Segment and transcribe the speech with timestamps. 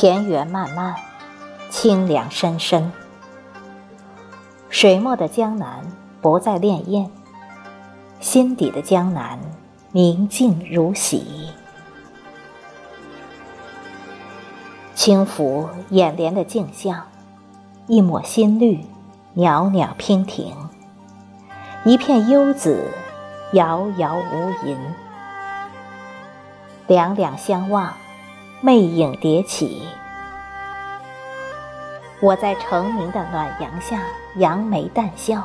[0.00, 0.94] 田园漫漫，
[1.68, 2.90] 清凉深深。
[4.70, 5.84] 水墨的江南
[6.22, 7.06] 不再潋滟，
[8.18, 9.38] 心底的江南
[9.92, 11.50] 宁静如洗。
[14.94, 17.02] 轻抚眼帘的镜像，
[17.86, 18.82] 一抹新绿，
[19.34, 20.54] 袅袅娉婷；
[21.84, 22.88] 一片幽紫，
[23.52, 24.78] 遥遥无垠。
[26.86, 27.92] 两两相望。
[28.62, 29.88] 魅影迭起，
[32.20, 34.02] 我在澄明的暖阳下
[34.36, 35.42] 扬眉淡笑，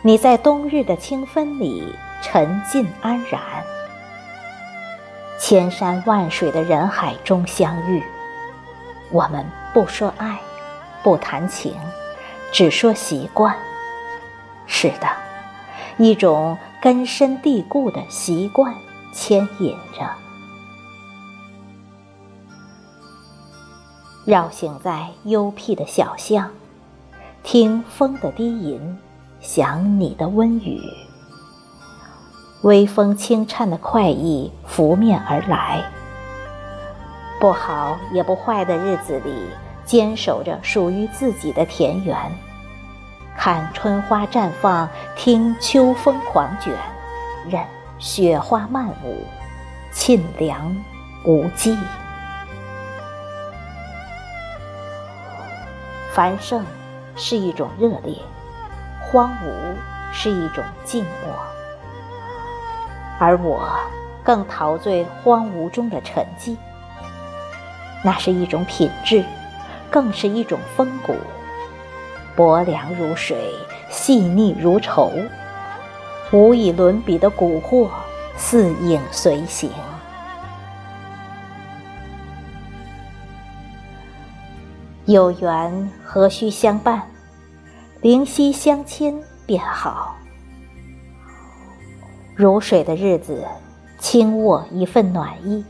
[0.00, 3.40] 你在冬日的清风里沉浸安然。
[5.38, 8.02] 千山万水的人海中相遇，
[9.10, 10.38] 我们不说爱，
[11.02, 11.74] 不谈情，
[12.50, 13.54] 只说习惯。
[14.64, 15.06] 是的，
[15.98, 18.74] 一种根深蒂固的习惯
[19.12, 20.25] 牵引着。
[24.26, 26.50] 绕行在幽僻的小巷，
[27.44, 28.98] 听风的低吟，
[29.38, 30.80] 想你的温语。
[32.62, 35.80] 微风轻颤的快意拂面而来。
[37.38, 39.32] 不好也不坏的日子里，
[39.84, 42.16] 坚守着属于自己的田园，
[43.36, 46.74] 看春花绽放，听秋风狂卷，
[47.48, 47.62] 任
[48.00, 49.24] 雪花漫舞，
[49.92, 50.76] 沁凉
[51.24, 51.78] 无际。
[56.16, 56.64] 繁盛
[57.14, 58.16] 是一种热烈，
[59.02, 59.74] 荒芜
[60.14, 61.34] 是一种静默，
[63.20, 63.68] 而我
[64.24, 66.56] 更陶醉荒芜中的沉寂。
[68.02, 69.22] 那是一种品质，
[69.90, 71.14] 更是一种风骨，
[72.34, 73.54] 薄凉如水，
[73.90, 75.12] 细腻如绸，
[76.32, 77.90] 无以伦比的蛊惑，
[78.38, 79.70] 似影随形。
[85.06, 87.00] 有缘何须相伴，
[88.02, 90.16] 灵犀相牵便好。
[92.34, 93.46] 如水的日子，
[94.00, 95.64] 轻握一份暖意，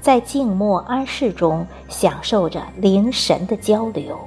[0.00, 4.18] 在静默安适中享受着灵神的交流，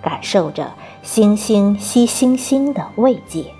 [0.00, 0.72] 感受着
[1.02, 3.52] 星星吸星星的慰藉，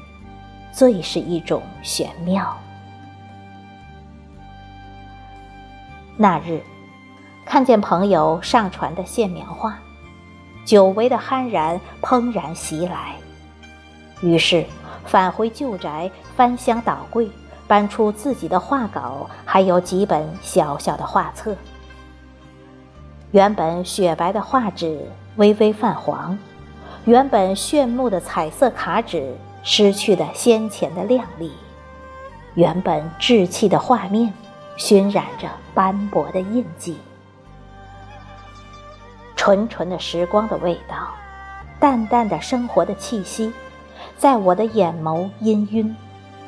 [0.73, 2.57] 最是一种玄妙。
[6.17, 6.63] 那日，
[7.45, 9.79] 看见朋友上传的线描画。
[10.71, 13.17] 久违的酣然怦然袭来，
[14.21, 14.65] 于是
[15.05, 17.29] 返回旧宅，翻箱倒柜，
[17.67, 21.57] 搬出自己的画稿，还有几本小小的画册。
[23.33, 26.39] 原本雪白的画纸微微泛黄，
[27.05, 31.51] 原本炫目的彩色卡纸失去了先前的亮丽，
[32.55, 34.33] 原本稚气的画面
[34.77, 36.97] 熏染着斑驳的印记。
[39.41, 41.09] 纯纯的时光的味道，
[41.79, 43.51] 淡淡的生活的气息，
[44.19, 45.95] 在我的眼眸氤氲，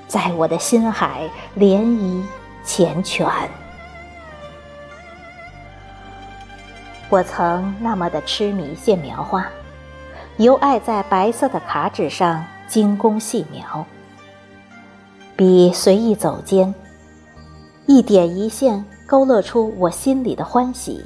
[0.06, 1.22] 在我的心海
[1.56, 2.22] 涟漪
[2.66, 3.48] 缱绻。
[7.08, 9.46] 我曾那么的痴迷线描画，
[10.36, 13.86] 尤爱在白色的卡纸上精工细描，
[15.34, 16.74] 笔随意走间，
[17.86, 21.02] 一点一线勾勒出我心里的欢喜，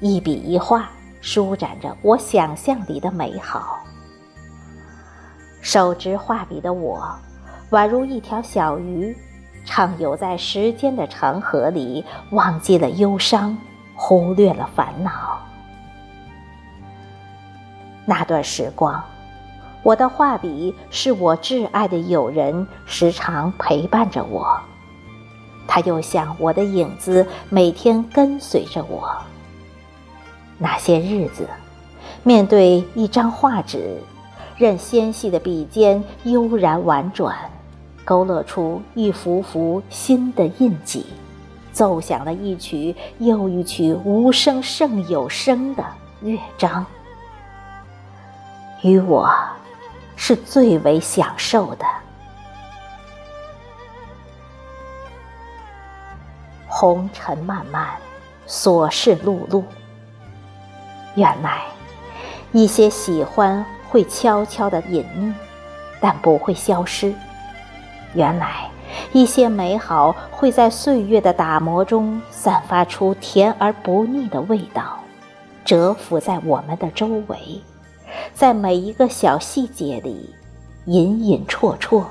[0.00, 0.88] 一笔一画。
[1.22, 3.78] 舒展着我想象里的美好。
[5.62, 7.00] 手执画笔的我，
[7.70, 9.16] 宛如一条小鱼，
[9.64, 13.56] 畅游在时间的长河里，忘记了忧伤，
[13.94, 15.40] 忽略了烦恼。
[18.04, 19.00] 那段时光，
[19.84, 24.60] 我的画笔是我挚爱的友人，时常陪伴着我。
[25.68, 29.08] 他又像我的影子，每天跟随着我。
[30.58, 31.48] 那些日子，
[32.22, 33.98] 面对一张画纸，
[34.56, 37.36] 任纤细的笔尖悠然婉转，
[38.04, 41.06] 勾勒出一幅幅新的印记，
[41.72, 45.84] 奏响了一曲又一曲无声胜有声的
[46.20, 46.84] 乐章，
[48.82, 49.28] 于我
[50.14, 51.84] 是最为享受的。
[56.68, 57.88] 红尘漫漫，
[58.46, 59.62] 琐事碌碌。
[61.14, 61.62] 原来，
[62.52, 65.32] 一些喜欢会悄悄的隐匿，
[66.00, 67.14] 但不会消失。
[68.14, 68.68] 原来，
[69.12, 74.98] 一些美好会在岁月的打磨中散发出甜而不腻的味道，
[75.64, 77.60] 蛰伏在我们的周围，
[78.34, 80.34] 在每一个小细节里，
[80.86, 82.04] 隐隐绰绰，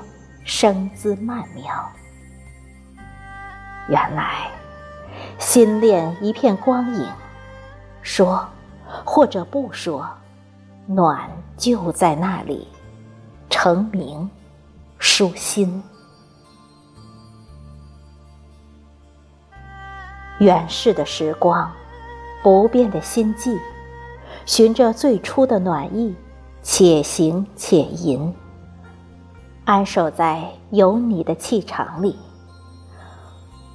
[0.44, 1.64] 生姿曼妙。
[3.88, 4.48] 原来，
[5.38, 7.08] 心恋一片光影。
[8.00, 8.48] 说，
[9.04, 10.08] 或者不说，
[10.86, 12.66] 暖就在那里，
[13.48, 14.28] 成名，
[14.98, 15.82] 舒心。
[20.40, 21.70] 远逝的时光，
[22.42, 23.56] 不变的心迹，
[24.44, 26.14] 循着最初的暖意，
[26.62, 28.34] 且行且吟，
[29.64, 32.18] 安守在有你的气场里。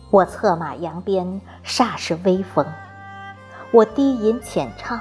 [0.10, 2.66] 我策马扬鞭，煞是微风；
[3.72, 5.00] 我低吟浅唱，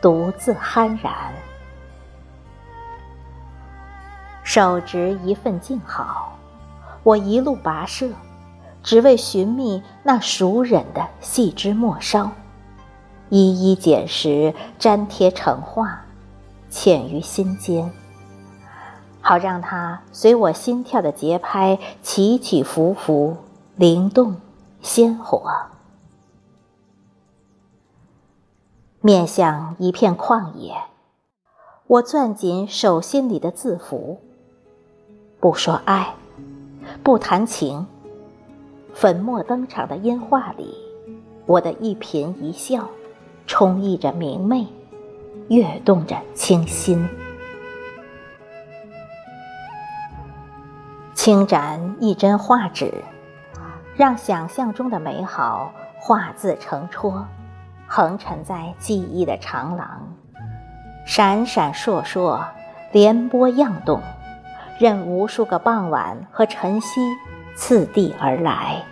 [0.00, 1.12] 独自酣然。
[4.42, 6.36] 手执一份静好，
[7.02, 8.10] 我一路跋涉，
[8.82, 12.30] 只为寻觅那熟稔的细枝末梢，
[13.30, 16.02] 一一捡拾，粘贴成画，
[16.70, 17.90] 嵌于心间，
[19.22, 23.38] 好让它随我心跳的节拍起起伏伏。
[23.76, 24.36] 灵动，
[24.82, 25.73] 鲜活。
[29.06, 30.72] 面向一片旷野，
[31.86, 34.18] 我攥紧手心里的字符，
[35.38, 36.14] 不说爱，
[37.02, 37.86] 不谈情。
[38.94, 40.74] 粉墨登场的烟画里，
[41.44, 42.88] 我的一颦一笑，
[43.46, 44.66] 充溢着明媚，
[45.48, 47.06] 跃动着清新。
[51.12, 52.90] 轻展一针画纸。
[53.96, 57.26] 让想象中的美好画字成戳，
[57.86, 60.14] 横陈在记忆的长廊，
[61.04, 62.44] 闪闪烁烁，
[62.92, 64.00] 连波漾动，
[64.78, 67.00] 任无数个傍晚和晨曦
[67.54, 68.82] 次第而来。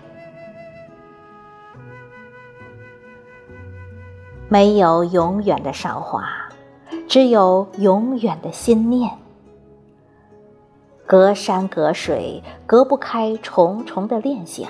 [4.48, 6.28] 没有永远的韶华，
[7.08, 9.10] 只有永远的心念。
[11.06, 14.68] 隔山隔水，隔不开重重的恋想。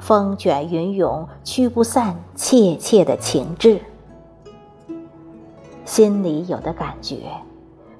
[0.00, 3.80] 风卷云涌，驱不散切切的情致。
[5.84, 7.18] 心里有的感觉，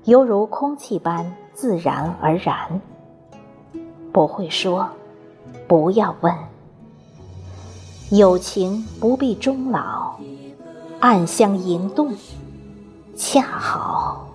[0.05, 2.81] 犹如空气般自然而然。
[4.13, 4.89] 不会说，
[5.69, 6.35] 不要问。
[8.11, 10.17] 有情不必终老，
[10.99, 12.13] 暗香盈动，
[13.15, 14.27] 恰好。